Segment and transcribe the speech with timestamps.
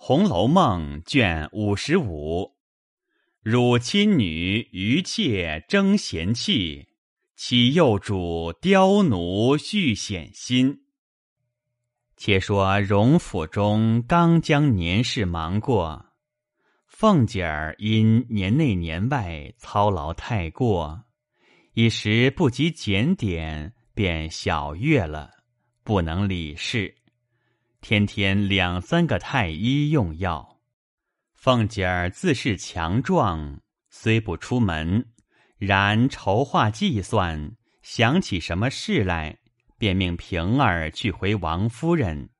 [0.00, 2.54] 红楼梦》卷五十五，
[3.42, 6.86] 汝亲女余妾争贤气，
[7.34, 10.82] 岂幼主刁奴续险心？
[12.16, 16.06] 且说荣府中刚将年事忙过，
[16.86, 21.04] 凤姐儿因年内年外操劳太过，
[21.74, 25.32] 一时不及检点，便小月了，
[25.82, 26.94] 不能理事。
[27.80, 30.60] 天天两三个太医用药，
[31.34, 35.06] 凤姐儿自是强壮，虽不出门，
[35.56, 39.38] 然筹划计算，想起什么事来，
[39.78, 42.30] 便命平儿去回王夫人，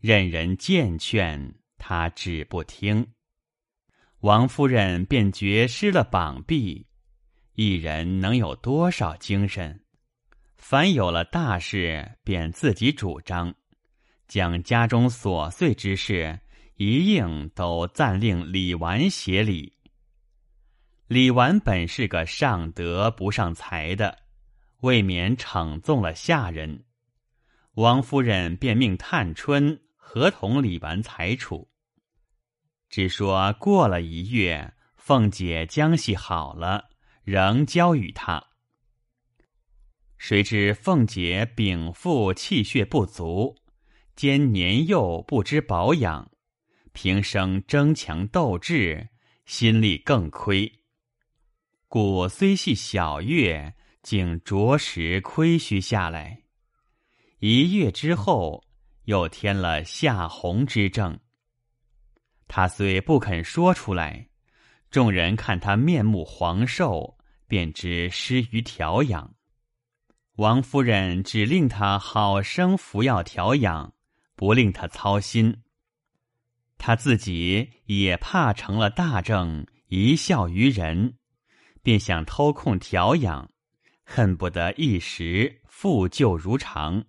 [0.00, 3.14] 任人见劝，她只不听。
[4.20, 6.86] 王夫人便觉失了膀臂，
[7.54, 9.82] 一人能有多少精神？
[10.56, 13.54] 凡有了大事，便自己主张。
[14.26, 16.40] 将家中琐碎之事
[16.76, 19.74] 一应都暂令李纨协理。
[21.06, 24.20] 李纨本是个上德不上才的，
[24.80, 26.84] 未免逞纵了下人。
[27.74, 31.70] 王夫人便命探春合同李纨裁处。
[32.88, 36.88] 只说过了一月，凤姐将戏好了，
[37.24, 38.42] 仍交与他。
[40.16, 43.56] 谁知凤姐禀赋气血不足。
[44.16, 46.30] 兼年幼不知保养，
[46.92, 49.08] 平生争强斗智，
[49.44, 50.72] 心力更亏。
[51.88, 56.42] 故虽系小月，竟着实亏虚下来。
[57.40, 58.64] 一月之后，
[59.04, 61.18] 又添了夏红之症。
[62.46, 64.28] 他虽不肯说出来，
[64.90, 67.18] 众人看他面目黄瘦，
[67.48, 69.34] 便知失于调养。
[70.36, 73.93] 王夫人只令他好生服药调养。
[74.36, 75.62] 不令他操心，
[76.76, 81.18] 他自己也怕成了大症，一笑于人，
[81.82, 83.50] 便想偷空调养，
[84.04, 87.04] 恨不得一时复旧如常。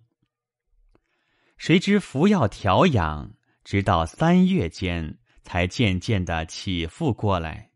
[1.58, 3.34] 谁知服药调养，
[3.64, 7.70] 直到三月间，才渐渐的起复过来，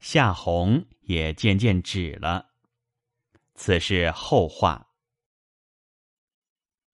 [0.00, 2.48] 夏红也渐渐止了。
[3.54, 4.89] 此是后话。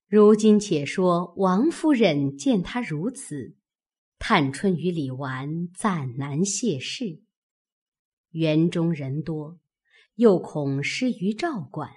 [0.09, 3.56] 如今且说王夫人见他如此，
[4.21, 7.22] 探春与李纨暂难谢事。
[8.31, 9.59] 园中人多，
[10.15, 11.91] 又恐失于照管，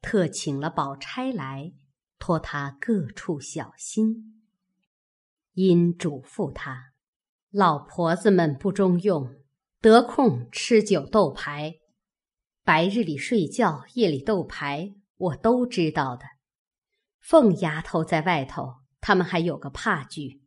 [0.00, 1.72] 特请了宝钗来，
[2.20, 4.40] 托他各处小心。
[5.54, 6.92] 因嘱咐他，
[7.50, 9.34] 老婆子们不中用，
[9.80, 11.80] 得空吃酒斗牌，
[12.62, 16.33] 白日里睡觉，夜里斗牌，我都知道的。
[17.24, 20.42] 凤丫头在外头，他们还有个怕惧。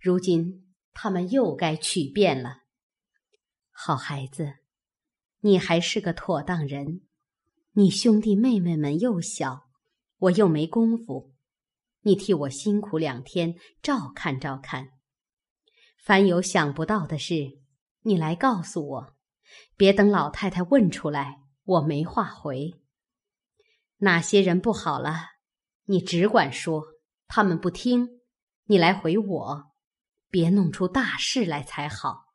[0.00, 2.62] 如今他们又该取变了。
[3.70, 4.54] 好孩子，
[5.40, 7.02] 你还是个妥当人。
[7.72, 9.68] 你兄弟妹妹们又小，
[10.16, 11.34] 我又没功夫，
[12.00, 14.92] 你替我辛苦两天，照看照看。
[16.02, 17.60] 凡有想不到的事，
[18.04, 19.16] 你来告诉我，
[19.76, 22.80] 别等老太太问出来，我没话回。
[23.98, 25.31] 哪些人不好了？
[25.92, 26.82] 你只管说，
[27.28, 28.22] 他们不听，
[28.64, 29.72] 你来回我，
[30.30, 32.32] 别弄出大事来才好。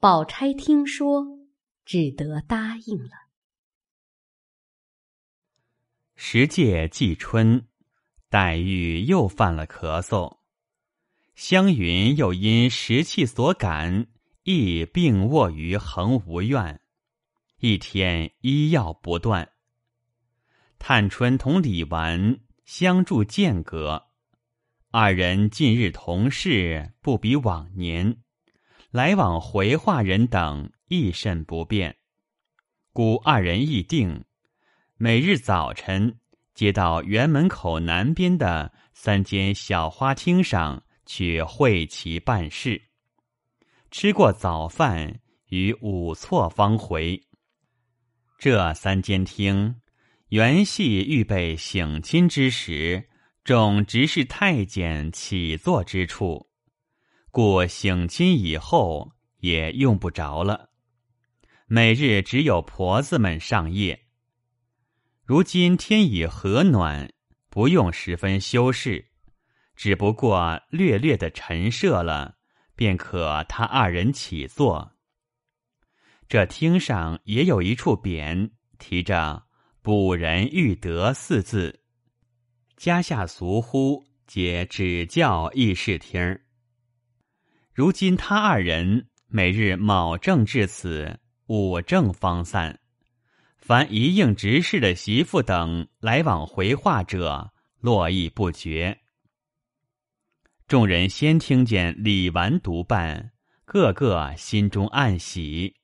[0.00, 1.26] 宝钗听说，
[1.84, 3.10] 只得答应了。
[6.14, 7.68] 十届季春，
[8.30, 10.38] 黛玉又犯了咳嗽，
[11.34, 14.06] 湘云又因时气所感，
[14.44, 16.80] 亦病卧于恒芜院，
[17.58, 19.51] 一天医药不断。
[20.84, 24.08] 探春同李纨相住间隔，
[24.90, 28.16] 二人近日同事，不比往年，
[28.90, 31.98] 来往回话人等亦甚不便，
[32.92, 34.24] 故二人议定，
[34.96, 36.18] 每日早晨
[36.52, 42.82] 接到园门口南边的三间小花厅上去会齐办事，
[43.92, 47.22] 吃过早饭，于午错方回。
[48.36, 49.76] 这三间厅。
[50.32, 53.06] 原系预备省亲之时，
[53.44, 56.48] 众执事太监起坐之处，
[57.30, 60.70] 故省亲以后也用不着了。
[61.66, 64.06] 每日只有婆子们上夜。
[65.22, 67.12] 如今天已和暖，
[67.50, 69.10] 不用十分修饰，
[69.76, 72.38] 只不过略略的陈设了，
[72.74, 74.94] 便可他二人起坐。
[76.26, 79.44] 这厅上也有一处匾，提着。
[79.84, 81.80] 补人欲得四字，
[82.76, 86.40] 家下俗呼，皆只叫议事厅儿
[87.74, 91.18] 如今他二人每日卯正至此，
[91.48, 92.78] 午正方散。
[93.56, 99.00] 凡一应执事的媳妇等来往回话者，络绎不绝。
[100.68, 103.32] 众人先听见李纨独伴，
[103.64, 105.74] 个个心中暗喜，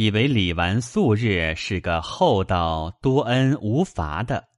[0.00, 4.48] 以为李纨素日是个厚道、多恩、无罚的，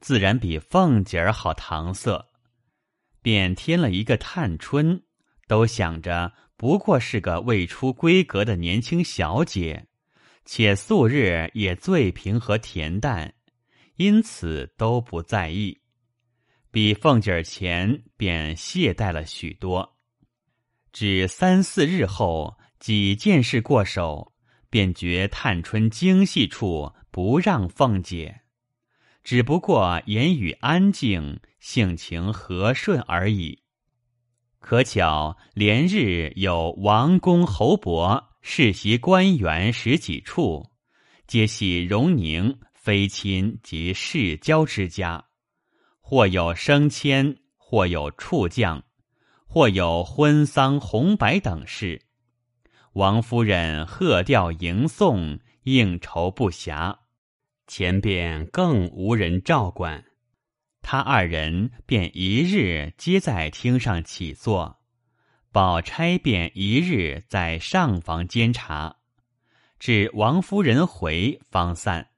[0.00, 2.26] 自然比凤姐儿好搪塞，
[3.22, 5.00] 便添了一个探春。
[5.46, 9.86] 都想着不过是个未出闺阁的年轻小姐，
[10.44, 13.34] 且素日也最平和恬淡，
[13.94, 15.80] 因此都不在意。
[16.72, 19.96] 比凤姐儿前便懈怠了许多。
[20.92, 24.31] 只三四日后，几件事过手，
[24.72, 28.40] 便觉探春精细处不让凤姐，
[29.22, 33.62] 只不过言语安静，性情和顺而已。
[34.60, 40.70] 可巧连日有王公侯伯世袭官员十几处，
[41.26, 45.26] 皆系荣宁妃亲及世交之家，
[46.00, 48.82] 或有升迁，或有处降，
[49.46, 52.06] 或有婚丧红白等事。
[52.94, 56.98] 王夫人贺吊迎送，应酬不暇，
[57.66, 60.04] 前边更无人照管。
[60.82, 64.80] 他二人便一日皆在厅上起坐，
[65.50, 68.96] 宝钗便一日在上房监察，
[69.78, 72.08] 至王夫人回方散。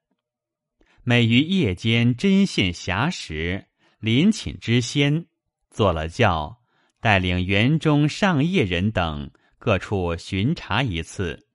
[1.05, 3.67] 每于夜间针线暇时，
[4.01, 5.27] 临寝之先，
[5.71, 6.59] 做了轿，
[7.01, 9.31] 带领园中上夜人等
[9.65, 11.47] 各处巡查一次。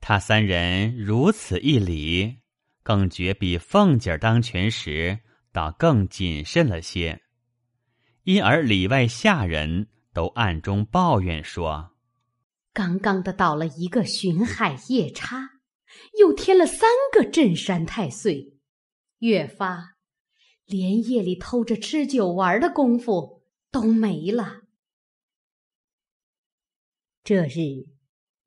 [0.00, 2.40] 他三人如此一礼，
[2.82, 5.20] 更觉比凤姐当权时。
[5.52, 7.22] 倒更谨慎了些，
[8.24, 11.92] 因而里外下人都暗中抱怨说
[12.74, 15.60] ：“刚刚的倒了一个巡海夜叉，
[16.18, 18.58] 又添了三个镇山太岁，
[19.20, 19.94] 越发
[20.66, 24.62] 连夜里偷着吃酒玩的功夫都没了。”
[27.24, 27.88] 这日，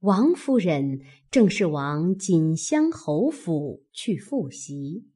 [0.01, 1.01] 王夫人
[1.31, 5.07] 正是往锦香侯府去复习。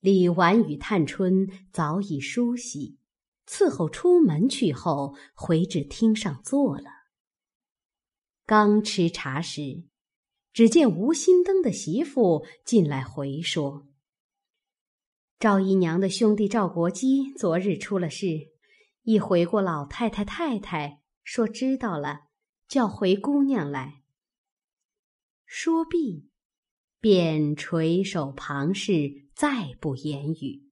[0.00, 2.96] 李纨与探春早已梳洗，
[3.46, 6.88] 伺候出门去后，回至厅上坐了。
[8.46, 9.84] 刚吃茶时，
[10.54, 13.86] 只见吴心登的媳妇进来回说
[15.38, 18.26] ：“赵姨娘的兄弟赵国基昨日出了事，
[19.02, 22.23] 一回过老太太太太说知道了，
[22.68, 24.02] 叫回姑娘来。”
[25.46, 26.30] 说毕。
[27.00, 30.70] 便垂手旁视，再不言语。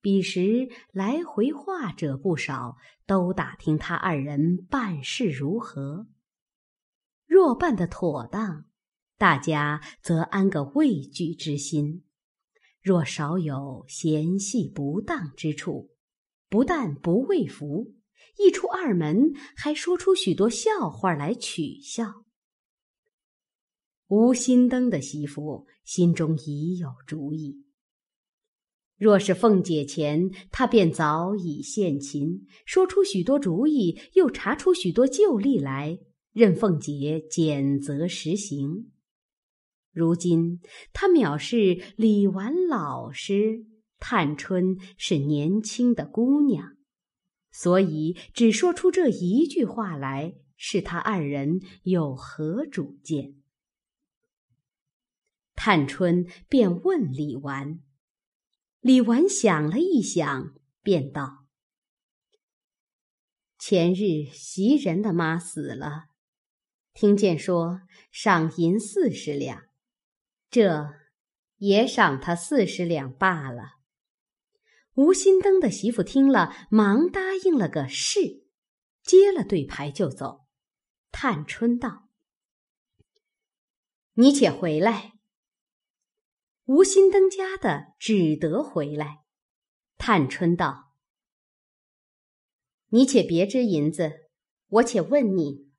[0.00, 2.76] 彼时来回话者不少，
[3.06, 6.06] 都打听他二人办事如何。
[7.26, 8.66] 若办得妥当，
[9.18, 12.04] 大家则安个畏惧之心；
[12.80, 15.90] 若少有嫌隙不当之处，
[16.48, 17.96] 不但不畏服，
[18.38, 22.24] 一出二门，还说出许多笑话来取笑。
[24.08, 27.64] 吴心登的媳妇心中已有主意。
[28.96, 35.98] 若是凤姐前，她便早已献琴，说出许多主意，又查出许多旧例来，
[36.32, 38.90] 任凤姐检责实行。
[39.92, 40.60] 如今
[40.92, 43.64] 她藐视李纨老实，
[43.98, 46.76] 探春是年轻的姑娘，
[47.52, 53.34] 所以只说出这一句话来，是他二人有何主见？
[55.54, 57.80] 探春便问李纨，
[58.80, 61.44] 李纨想了一想，便道
[63.58, 66.06] ：“前日袭人的妈死了，
[66.94, 69.64] 听见说赏银四十两，
[70.48, 70.94] 这
[71.58, 73.79] 也赏他四十两罢了。”
[75.00, 78.44] 吴心登的媳妇听了，忙答应了个是，
[79.02, 80.44] 接了对牌就走。
[81.10, 82.10] 探春道
[84.12, 85.14] ：“你且回来。”
[86.68, 89.20] 吴心登家的只得回来。
[89.96, 90.92] 探春道
[92.92, 94.28] ：“你且别支银子，
[94.68, 95.70] 我且问你，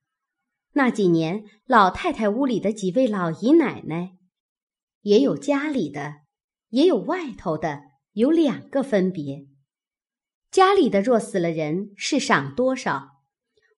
[0.72, 4.18] 那几年老太太屋里的几位老姨奶奶，
[5.02, 6.22] 也有家里的，
[6.70, 9.48] 也有外头的，有两个分别。
[10.50, 13.24] 家里的若死了人，是赏多少？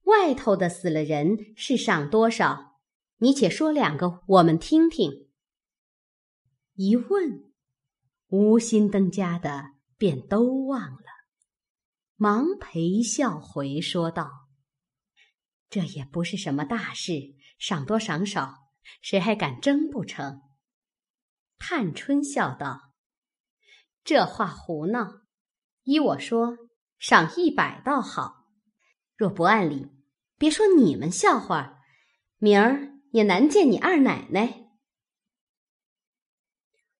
[0.03, 2.79] 外头的死了人，是赏多少？
[3.17, 5.29] 你且说两个，我们听听。”
[6.75, 7.53] 一问，
[8.27, 11.05] 无心登家的便都忘了，
[12.15, 14.47] 忙陪笑回说道
[15.69, 18.55] ：“这也不是什么大事，赏多赏少，
[19.01, 20.41] 谁还敢争不成？
[21.59, 22.92] 探春笑道
[24.03, 25.21] ：“这话胡闹。
[25.83, 26.57] 依我说，
[26.97, 28.45] 赏一百倒好。
[29.15, 29.91] 若不按理，
[30.37, 31.79] 别说你们笑话，
[32.37, 34.61] 明儿也难见你二奶奶。”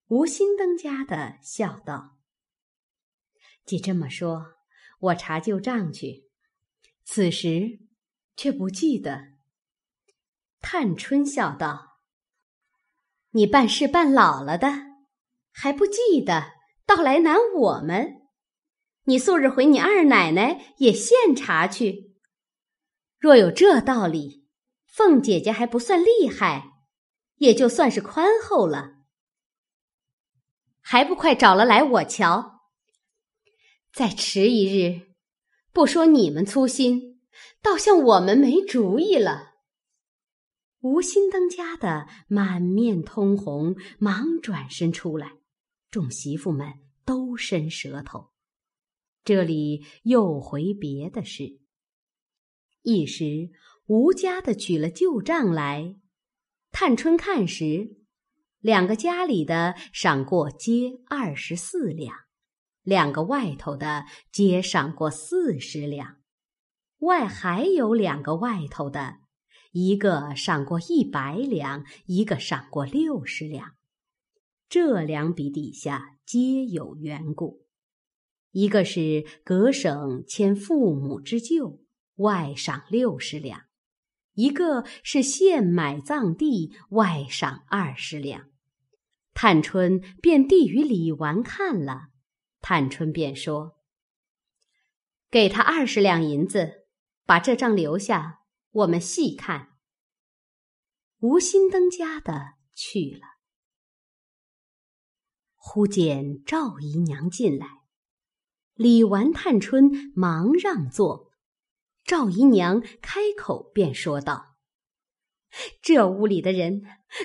[0.08, 2.18] 吴心登家的笑道
[3.64, 4.54] ：“既这么说，
[5.00, 6.30] 我查旧账去。
[7.04, 7.80] 此时
[8.36, 9.34] 却不记得。”
[10.60, 12.00] 探春笑道
[13.32, 14.68] ：“你办事办老了的，
[15.50, 16.53] 还不记得，
[16.86, 18.22] 倒来难我们。
[19.04, 22.14] 你素日回你二奶奶也现查去。
[23.18, 24.46] 若有这道理，
[24.86, 26.72] 凤姐姐还不算厉害，
[27.36, 28.92] 也就算是宽厚了。”
[30.86, 32.60] 还不快找了来我瞧！
[33.92, 35.14] 再迟一日，
[35.72, 37.22] 不说你们粗心，
[37.62, 39.54] 倒像我们没主意了。
[40.80, 45.32] 吴心登家的满面通红，忙转身出来，
[45.94, 46.72] 众媳妇们
[47.04, 48.32] 都伸舌头。
[49.22, 51.60] 这里又回别的事。
[52.82, 53.52] 一时
[53.86, 55.94] 吴家的取了旧账来，
[56.72, 57.96] 探春看时。
[58.58, 62.12] 两个家里的赏过皆二十四两，
[62.82, 66.16] 两个外头的皆赏过四十两，
[66.98, 69.18] 外还有两个外头的，
[69.70, 73.76] 一个赏过一百两，一个赏过六十两。
[74.74, 77.64] 这两笔底下皆有缘故，
[78.50, 81.80] 一个是隔省迁父母之旧，
[82.16, 83.68] 外赏六十两；
[84.32, 88.50] 一个是现买葬地，外赏二十两。
[89.32, 92.08] 探春便递与李纨看了，
[92.60, 93.76] 探春便说
[95.30, 96.88] ：“给他二十两银子，
[97.24, 98.40] 把这账留下，
[98.72, 99.76] 我们细看。”
[101.22, 103.33] 吴心登家的去了。
[105.66, 107.80] 忽见赵姨娘进来，
[108.74, 111.32] 李纨、探春忙让座，
[112.04, 114.56] 赵姨娘开口便说道。
[115.82, 116.82] 这屋里的人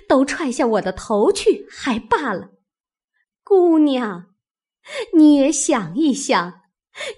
[0.08, 2.52] 都踹下我的头去，还罢了。
[3.44, 4.34] 姑娘，
[5.16, 6.62] 你也想一想，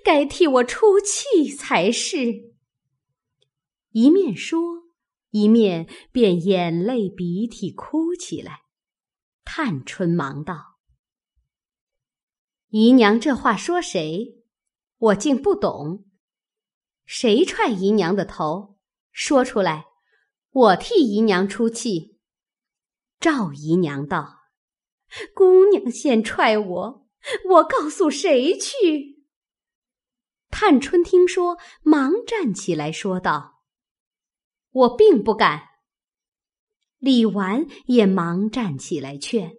[0.03, 2.55] 该替我出气才是。
[3.91, 4.59] 一面说，
[5.29, 8.61] 一面便眼泪鼻涕哭起来。
[9.45, 10.70] 探春忙道
[12.71, 14.43] ：“姨娘这话说谁？
[14.97, 16.05] 我竟不懂。
[17.05, 18.77] 谁踹姨娘的头？
[19.11, 19.85] 说出来。”
[20.53, 22.19] 我替姨娘出气。
[23.21, 24.39] 赵姨娘道
[25.33, 27.07] ：“姑娘先踹我，
[27.49, 29.23] 我告诉谁去？”
[30.51, 33.61] 探春听说，忙站起来说道
[34.71, 35.69] ：“我并不敢。”
[36.99, 39.55] 李纨也忙站起来劝。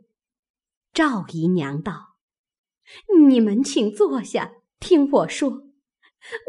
[0.92, 2.11] 赵姨娘道
[3.28, 5.64] ：“你们请坐下，听我说。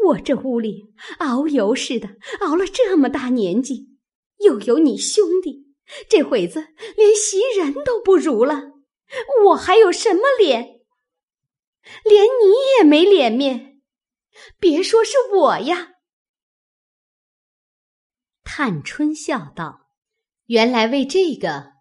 [0.06, 3.92] 我这屋里熬油似的，熬了这么大年纪。”
[4.38, 5.72] 又有你兄弟，
[6.08, 8.72] 这会子连袭人都不如了，
[9.46, 10.80] 我还有什么脸？
[12.04, 13.80] 连你也没脸面，
[14.58, 15.92] 别说是我呀。
[18.42, 19.88] 探春笑道
[20.46, 21.72] ：“原来为这个，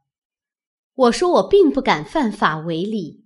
[0.94, 3.23] 我说我并不敢犯法违礼。”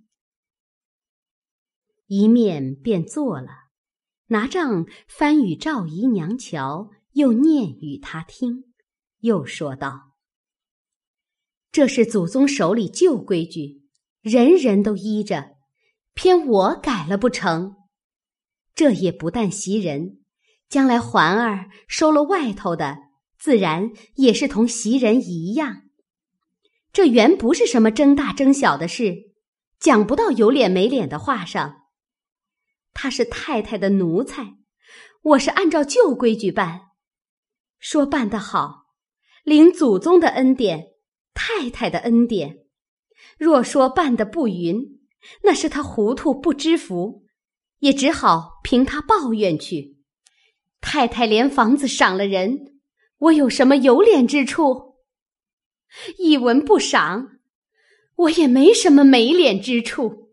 [2.08, 3.48] 一面便坐了，
[4.28, 8.64] 拿账翻与赵姨娘瞧，又念与她听。
[9.20, 10.14] 又说道
[11.70, 13.82] ：“这是祖宗手里旧规矩，
[14.22, 15.56] 人人都依着，
[16.14, 17.74] 偏我改了不成？
[18.74, 20.20] 这也不但袭人，
[20.70, 22.96] 将来环儿收了外头的，
[23.38, 25.82] 自然也是同袭人一样。
[26.90, 29.14] 这原不是什么争大争小的事，
[29.78, 31.87] 讲不到有脸没脸的话上。
[33.00, 34.56] 他是太太的奴才，
[35.22, 36.80] 我是按照旧规矩办，
[37.78, 38.88] 说办得好。”
[39.46, 40.88] 领祖宗的恩典，
[41.32, 42.66] 太太的恩典。
[43.38, 44.98] 若说办得不匀，
[45.44, 47.24] 那是他糊涂不知福，
[47.78, 49.98] 也只好凭他抱怨去。
[50.80, 52.80] 太太连房子赏了人，
[53.18, 54.96] 我有什么有脸之处？
[56.18, 57.38] 一文不赏，
[58.16, 60.32] 我也没什么没脸之处。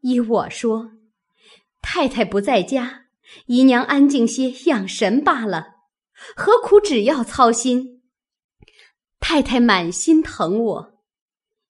[0.00, 0.93] 依我说，
[1.86, 3.04] 太太不在家，
[3.46, 5.74] 姨娘安静些养神罢了。
[6.34, 8.02] 何苦只要操心？
[9.20, 11.04] 太太满心疼我，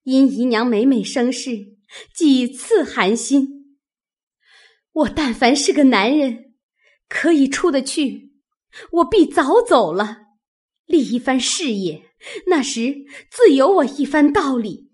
[0.04, 1.76] 因姨娘每每生事，
[2.14, 3.76] 几次寒心。
[4.92, 6.54] 我但凡是个男人，
[7.09, 8.33] 可以出得去，
[8.92, 10.18] 我必早走了，
[10.87, 12.12] 立一番事业。
[12.47, 14.92] 那时自有我一番道理。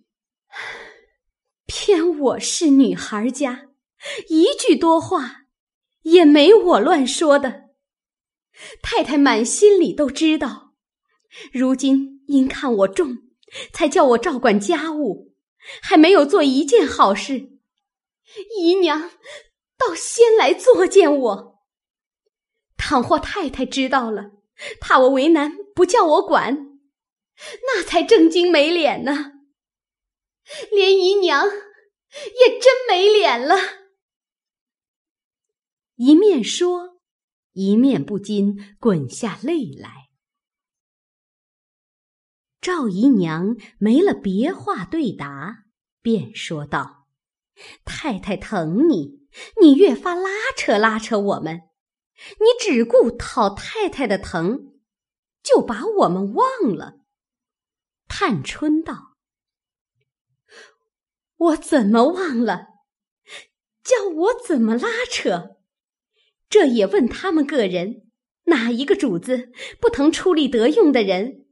[1.66, 3.69] 偏我是女孩家，
[4.28, 5.42] 一句多话
[6.02, 7.70] 也没我乱说的。
[8.82, 10.74] 太太满心里都知道，
[11.52, 13.18] 如今因看我重，
[13.72, 15.34] 才叫我照管家务，
[15.80, 17.58] 还没有做一件好事。
[18.58, 19.10] 姨娘
[19.78, 21.60] 倒先来作践我。
[22.76, 24.32] 倘或太太知道了，
[24.80, 26.78] 怕我为难，不叫我管。
[27.62, 29.32] 那才正经没脸呢，
[30.70, 33.56] 连姨娘也真没脸了。
[36.02, 36.98] 一面说，
[37.52, 40.08] 一面不禁滚下泪来。
[42.58, 45.66] 赵姨娘没了别话对答，
[46.00, 47.06] 便说道
[47.84, 49.28] ：“太太疼你，
[49.60, 51.68] 你越发拉扯拉扯我们，
[52.14, 54.72] 你只顾讨太太的疼，
[55.42, 57.00] 就把我们忘了。”
[58.08, 59.18] 探春道
[61.36, 62.68] ：“我怎么忘了？
[63.84, 65.59] 叫我怎么拉扯？
[66.50, 68.10] 这也问他们个人，
[68.44, 71.46] 哪一个主子不疼出力得用的人？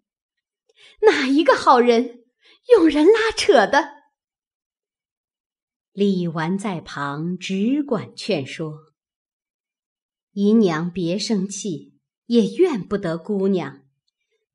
[1.02, 2.24] 哪一个好人
[2.68, 3.96] 用人拉扯的？”
[5.92, 8.92] 李纨在旁只管劝说
[10.32, 11.94] ：“姨娘别生气，
[12.26, 13.84] 也怨不得姑娘。”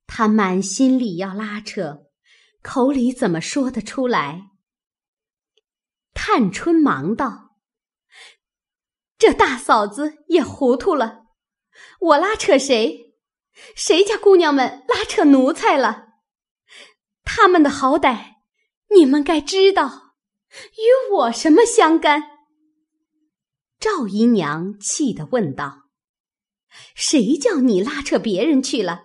[0.05, 2.07] 他满心里要拉扯，
[2.61, 4.51] 口里怎么说得出来？
[6.13, 7.42] 探春忙道
[9.25, 11.21] ：“这大嫂子也糊涂了，
[12.01, 13.13] 我拉扯谁？
[13.73, 16.07] 谁家姑娘们拉扯奴才了？
[17.23, 18.33] 他们的好歹，
[18.93, 20.15] 你们该知道，
[20.73, 22.21] 与我什么相干？”
[23.79, 25.83] 赵姨娘气得问道
[26.93, 29.03] ：“谁叫你拉扯别人去了？”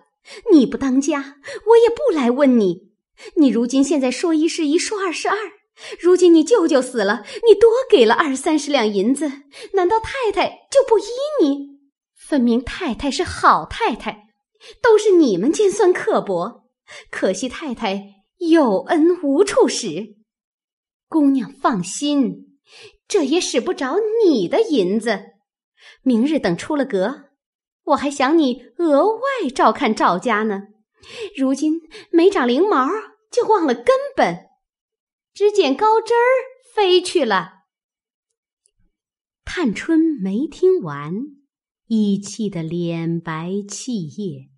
[0.51, 2.91] 你不当家，我也不来问你。
[3.37, 5.37] 你如今现在说一是一，说二是二。
[5.99, 9.31] 如今你舅舅死了，你多给了二三十两银子，
[9.73, 11.03] 难道太太就不依
[11.41, 11.79] 你？
[12.15, 14.27] 分明太太是好太太，
[14.81, 16.69] 都是你们尖酸刻薄。
[17.09, 18.03] 可惜太太
[18.37, 20.15] 有恩无处使。
[21.07, 22.59] 姑娘放心，
[23.07, 25.21] 这也使不着你的银子。
[26.03, 27.29] 明日等出了阁。
[27.85, 30.63] 我还想你额外照看赵家呢，
[31.35, 31.79] 如今
[32.11, 32.87] 没长翎毛，
[33.31, 34.48] 就忘了根本，
[35.39, 36.27] 只捡高枝儿
[36.75, 37.63] 飞去了。
[39.45, 41.13] 探春没听完，
[41.87, 44.49] 已气得脸白气叶，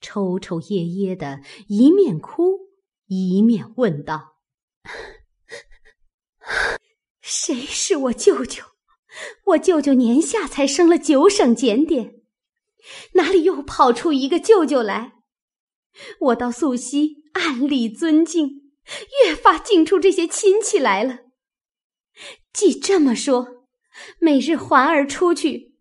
[0.00, 2.70] 抽抽噎噎的，一面哭
[3.04, 4.38] 一面问道
[7.20, 8.62] ：“谁是我舅舅？
[9.44, 12.22] 我舅舅年下才生了九省检点。”
[13.12, 15.18] 哪里又跑出一个舅舅来？
[16.18, 18.59] 我到素溪暗里尊敬，
[19.24, 21.20] 越发进出这些亲戚来了。
[22.52, 23.66] 既这么说，
[24.18, 25.76] 每日环儿出去，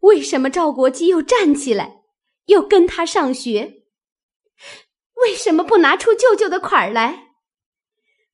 [0.00, 2.02] 为什么赵国基又站起来，
[2.46, 3.84] 又跟他上学？
[5.14, 7.34] 为什么不拿出舅舅的款儿来？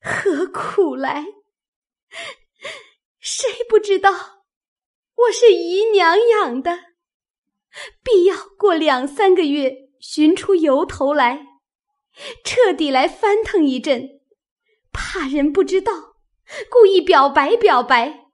[0.01, 1.25] 何苦来？
[3.19, 4.11] 谁不知道
[5.15, 6.79] 我是姨娘养的？
[8.03, 11.56] 必要过两三个月，寻出由头来，
[12.43, 14.21] 彻底来翻腾一阵，
[14.91, 16.15] 怕人不知道，
[16.69, 18.31] 故意表白表白，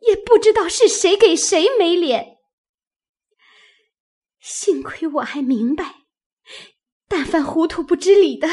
[0.00, 2.38] 也不知道是谁给谁没脸。
[4.40, 6.06] 幸亏我还明白，
[7.06, 8.48] 但凡糊涂不知理的，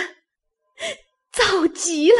[1.32, 2.18] 早急了。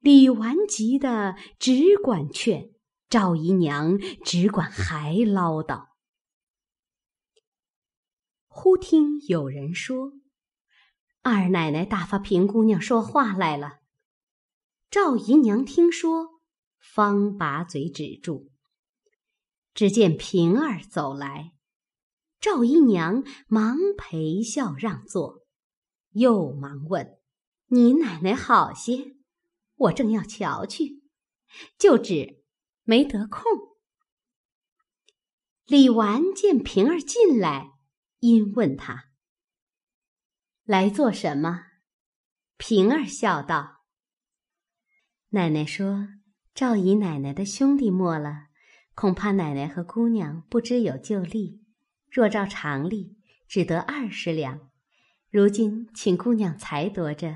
[0.00, 2.70] 李纨急的只管劝。
[3.08, 5.88] 赵姨娘只管还唠叨。
[8.54, 10.12] 忽听有人说
[11.22, 13.78] ：“二奶奶大发平姑娘说话来了。”
[14.90, 16.40] 赵姨娘听说，
[16.78, 18.50] 方把嘴止住。
[19.72, 21.54] 只见平儿走来，
[22.38, 25.46] 赵姨娘忙陪笑让座，
[26.10, 27.18] 又忙问
[27.68, 29.16] ：“你奶奶好些？
[29.76, 31.02] 我正要瞧去，
[31.78, 32.44] 就指。”
[32.84, 33.44] 没得空。
[35.66, 37.71] 李纨见平儿进来，
[38.22, 39.10] 因问他
[40.62, 41.64] 来做什么。
[42.56, 43.82] 平儿笑道
[45.30, 46.06] ：“奶奶说
[46.54, 48.46] 赵姨奶奶的兄弟没了，
[48.94, 51.64] 恐怕奶奶和姑娘不知有旧例。
[52.08, 54.70] 若照常例，只得二十两。
[55.28, 57.34] 如今请姑娘裁夺着，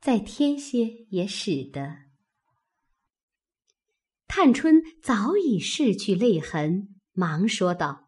[0.00, 2.08] 再添些也使得。”
[4.26, 8.07] 探春早已拭去泪痕，忙说道：“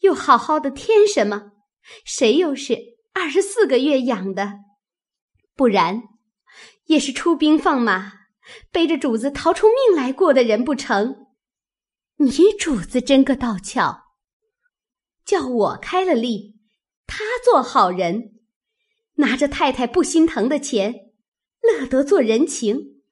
[0.00, 1.52] 又好好的添什么？
[2.04, 4.58] 谁又是二十四个月养的？
[5.56, 6.02] 不然，
[6.86, 8.12] 也是出兵放马，
[8.70, 11.26] 背着主子逃出命来过的人不成？
[12.16, 14.02] 你主子真个倒巧，
[15.24, 16.56] 叫我开了例，
[17.06, 18.40] 他做好人，
[19.14, 21.12] 拿着太太不心疼的钱，
[21.62, 23.02] 乐得做人情。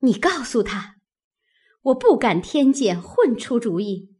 [0.00, 0.96] 你告诉他。”
[1.82, 4.14] 我不敢添减，混出主意。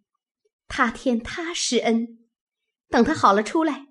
[0.68, 2.28] 他添他施恩，
[2.88, 3.86] 等他好了出来，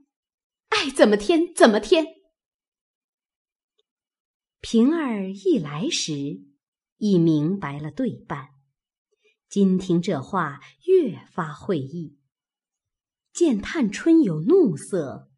[0.70, 2.06] 爱怎么添怎么添。
[4.62, 6.42] 平儿一来时，
[6.98, 8.50] 已明白了对半。
[9.50, 12.18] 今听这话，越发会意。
[13.34, 15.30] 见探春有怒色，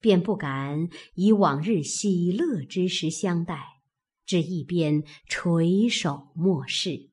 [0.00, 3.82] 便不敢以往日喜乐之时相待，
[4.24, 7.10] 只一边垂首默视。